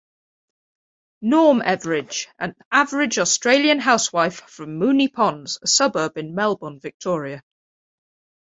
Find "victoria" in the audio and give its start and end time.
6.79-7.43